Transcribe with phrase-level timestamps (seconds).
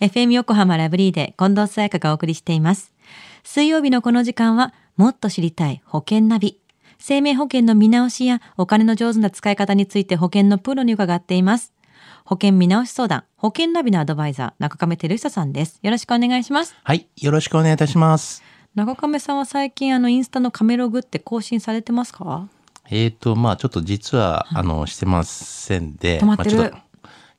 [0.00, 2.94] FM 横浜ラブリーで近藤沙耶香がお送りしています。
[3.44, 6.58] 水曜日のこの時間は、もっと知りたい保険ナビ。
[6.98, 11.74] 生命保険の見直しやお金の上手な使い方について保険のプロに伺っています。
[12.24, 15.78] 保険見直し相談、保険ナビのアドバイザー、中亀照久さんです。
[15.82, 16.74] よろしくお願いします。
[16.82, 18.42] はい、よろしくお願いいたします。
[18.74, 22.48] 中亀さんは最近あのインスタのカメログって更新されてますか？
[22.88, 26.76] えーと、まあちょっと実は、あの、してませんで、止まってるあちょっと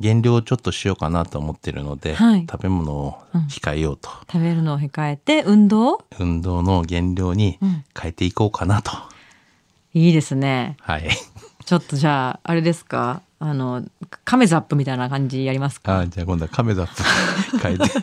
[0.00, 3.18] 減量をちょっとしようかなと思ってるので、はい食べ物を
[3.48, 8.90] 控えようと、食べるのを控えて運動運動の減量に変えていこうかなと。
[9.94, 10.76] いいですね。
[10.80, 11.08] はい。
[11.64, 13.22] ちょっとじゃあ、あれですか？
[13.38, 13.84] あの、
[14.24, 16.00] カメザップみたいな感じやりますか？
[16.00, 16.86] あじゃあ今度はカメザッ
[17.52, 17.84] プ 変えて。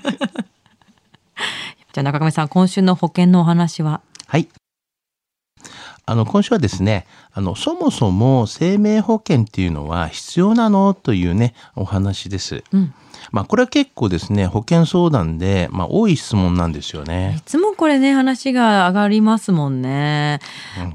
[1.93, 4.01] じゃあ中亀さん、今週の保険のお話は？
[4.27, 4.48] はい。
[6.05, 10.93] あの、今週はですね、あの、そもそも生命保険っていうのは必要なの？
[10.93, 12.63] というね、お話です。
[12.71, 12.93] うん。
[13.31, 17.41] まあ、これは結構ですね、保険相談で、まあ、多い質問なんですよねい。
[17.41, 20.40] つもこれね、話が上がりますもんね。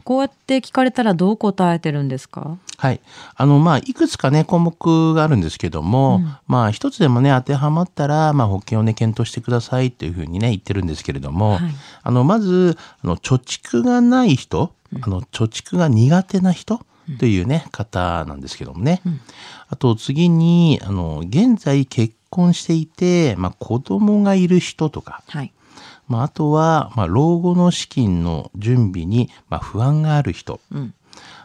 [0.04, 2.58] こうやって聞かれたらどう答えてるんですか？
[2.78, 3.00] はい。
[3.36, 11.60] あの、まあ、いくつかね、項目があるんですけども、まあ、一つでもね、当てはまったら、まあ、保険をね、検討してくださいっていうふうにね、言ってるんですけれども、はい
[12.02, 14.72] あの、まず、あの、貯蓄がない人、
[15.02, 16.80] あの、貯蓄が苦手な人、
[17.20, 19.00] というね、方なんですけどもね。
[19.68, 25.52] あと、次に、あの、現在結婚していて、まあ、子供がいる人とか、はい。
[26.06, 30.94] まあ、あとは、まあ、老後の資金の準備に、まあ、不安がある人、うん。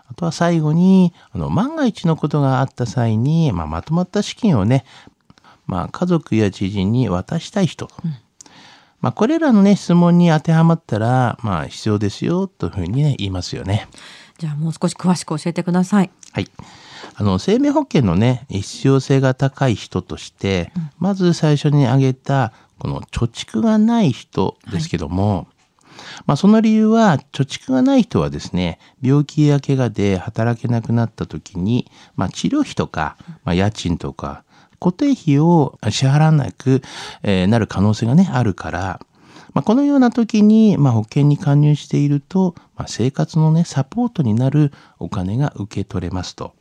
[0.09, 4.83] あとは最後に、あの、万が一のことがあった際に、まあ、まとまった資金をね、
[5.65, 7.89] まあ、家族や知人に渡したい人。
[8.99, 13.87] まあ、これらのね、質問に当てはまったら、まあ、必要ですよ、というふうにね、言いますよね。
[14.37, 16.11] じゃあもう少し詳しく教えてください。
[16.33, 16.47] はい。
[17.21, 25.47] あの、生命保険のね、必要性が高い人として、まず最初に挙げた、この貯蓄がない人ですけども、
[26.25, 34.43] まあ、その理由は、貯蓄がない人はですね、病気や怪我で働けなくなった時に、まあ、治療費とか、まあ、家賃とか、
[34.79, 36.81] 固定費を支払わなく、
[37.21, 38.99] えーなる可能性がね、あるから、
[39.53, 46.55] まあ、このような時に、まあ、保険に加入していると、まあ、生活のね、サポートになるお金が受け取れますと。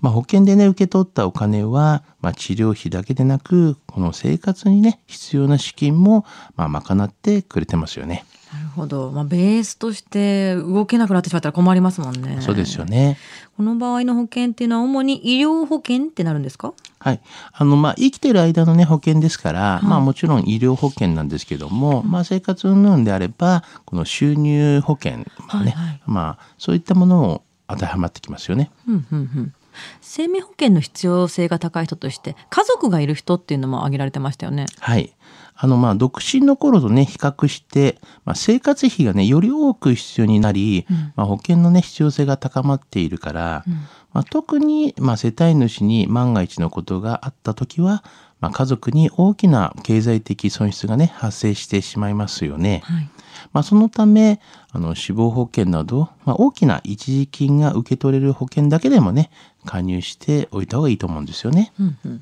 [0.00, 6.24] まあ、保険でね、受け取ったお金は、まあ、治療費だけでなく、この生活にね、必要な資金も、
[6.56, 8.24] まあ、賄ってくれてますよね。
[8.52, 9.10] なるほど。
[9.10, 12.38] まあ、ベースとして動けなくなってしまったら困りますもんね。
[12.40, 13.18] そうですよね。
[13.56, 16.72] この場合の保険っていうのは主に医療保険ってなるんですか？
[17.00, 17.20] はい。
[17.52, 25.18] あの、まあ、生きてる間のね、保険ですから、まあ、もちろん医療保険なんですけども、まあ、生活云々であれば、この収入保険、
[25.48, 28.70] まあね、はいはいまあ、そういったものを当てはまってきますよね。
[28.86, 29.54] うんうんうん。
[30.00, 34.66] 生命保険の必要性が高い人として家族がいる人っていうのも挙げられてましたよね。
[34.80, 35.14] はい。
[35.58, 40.86] あの、まあ、独身の頃とね、比較して、まあ、生活費がね、より多く必要になり、
[41.16, 43.64] まあ、保険のね、必要性が高まっているから、
[44.12, 48.04] まあ、特に、まあ、世帯主に万が一のことがあった時は、
[48.40, 52.82] まあ、家族に大きな経済的損失がね、発生してしまいますよね。
[52.84, 53.10] はい。
[53.52, 54.40] まあ、そのため、
[54.72, 59.30] あの、死亡保険など、まあ、大きな一時金が受け取れる保険だけでもね、
[59.64, 61.72] 加入しておいた方がいいと思うんですよね。
[61.78, 62.20] うんうん。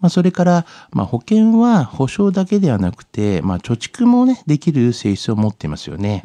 [0.00, 6.22] まあ、それから、まあ、保険は保証だけではなくて、まあ、貯蓄もね、できる性質を持っていますよね。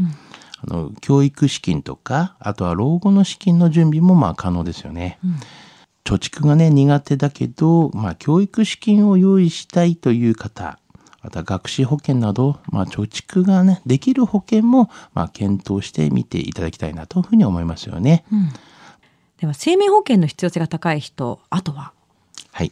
[0.62, 5.20] あの、教育資金とか、あとは老後の資金の準備もまあ可能ですよね。
[6.06, 10.80] 貯蓄がね、苦手だけど、まあ、教育資金を用意したいという方、
[11.26, 18.24] また学資保険など、まあ、貯蓄がね、できる保険も、まあ、検討してみていただきたいなというふうに思いますよね。
[19.40, 21.94] では生命保険の必要性が高い人、あとは？
[22.52, 22.72] はい。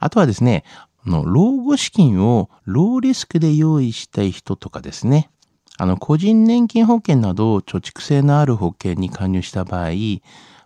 [0.00, 0.64] あとはですね、
[1.06, 5.30] あの老後資金をローリスクで用意したい人とかですね、
[5.78, 9.88] あの、個人年金保険など貯蓄性のある保険に加入した場合、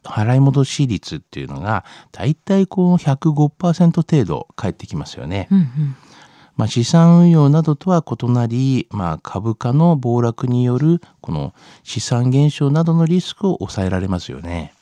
[0.03, 5.47] 払い戻し率っていうのが、だいたいこう105%程度返ってきますよね。
[5.53, 5.97] うんうん。
[6.57, 14.75] まあ、資産運用などとは異なり、まあ、株価の暴落によるこの資産減少などのリスクを抑えられますよね。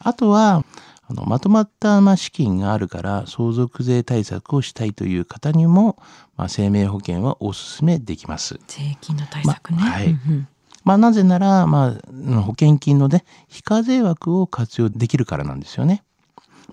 [0.00, 0.64] あとは
[1.10, 5.96] あのまとまったまあ資金があるから相続税対策をしたいという方にも、
[6.36, 8.60] まあ、生命保険はお勧めできます。
[8.66, 9.78] 税金の対策ね。
[9.78, 10.48] まはいうんうん
[10.84, 16.02] まあ、なぜなら、まあ、保険金のね非課税枠を活用できるからなんですよね。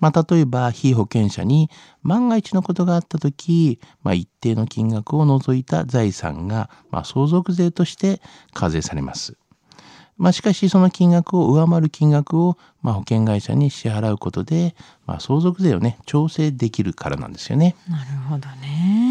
[0.00, 1.70] まあ、例えば被保険者に
[2.02, 8.20] 万が一のことがあった時、まあ、一定の金額を除いた財産が、まあ、相続税として
[8.52, 9.36] 課税されます。
[10.18, 17.76] まあ、しかしその金額を上回る金額を、まあ、保険会社に支払うことで、まあ、相続税をね調整できるからなんですよね。
[17.88, 19.05] なるほどね。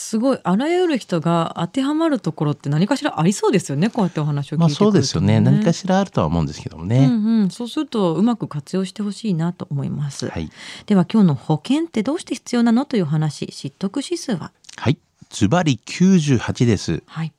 [0.00, 5.40] すごいあらゆる人が当てはまるところって何かしらありそうですよねこうやってお話を聞いてね、まあそうですよね。
[5.40, 10.50] 何かしらあるとは思うんですけどもね、うんうん、そうするとうまく活用してほしいなと思います、はい、
[10.86, 14.52] では今日の保険ってどうして必要なのという話知得指数は？
[14.78, 14.98] はい、
[15.28, 17.02] ズバリ98です。
[17.06, 17.32] はい。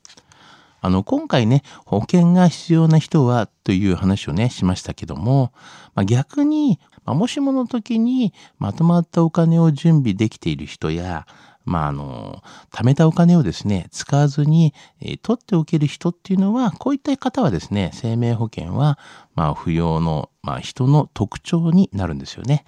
[0.84, 5.54] あの今回ね保険が必要な人はという話をねしましたけども、
[5.94, 11.28] まあ、逆に、まあ、もしもの時にまとまったお金を準備できている人や
[11.66, 18.98] まあ、あの、貯めたお金をですね、使わずに、えー取っておける人っていうのは、こういった方はですね、生命保険は、
[19.36, 22.66] まあ、不要の、まあ、人の特徴になるんですよね。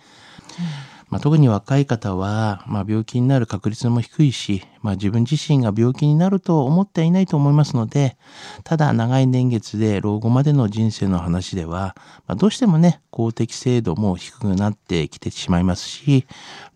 [1.14, 8.18] まあ、特に若い方は、まあ、病気になる確率も低いし、まあ、自分自身が病気になると思ってはいないと思いますので
[8.64, 11.96] ただ長い年月で老後までの人生の話では、
[12.26, 16.26] まあ、どうしてもね公的制度も低くなってきてしまいますし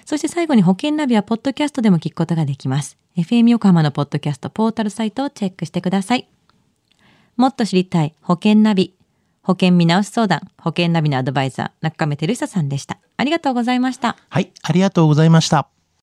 [0.06, 2.98] そして最後に保険ナビはポッドキャストでも聞くことができます。
[3.18, 6.27] FM 横浜のポッドキャストポータルサイトをチェックしてください。
[7.38, 8.94] もっと知りたい保険ナビ。
[9.44, 12.98] 保険見直し相談、保険ナビのアドバイザー、中亀照久さんでした。
[13.18, 14.18] ありがとうございました。
[14.30, 15.75] はい、ありがとうございました。